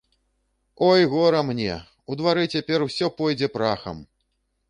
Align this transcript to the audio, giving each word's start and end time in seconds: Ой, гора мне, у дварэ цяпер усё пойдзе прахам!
Ой, 0.87 1.01
гора 1.11 1.41
мне, 1.49 1.73
у 2.11 2.17
дварэ 2.21 2.45
цяпер 2.55 2.79
усё 2.87 3.13
пойдзе 3.19 3.53
прахам! 3.59 3.97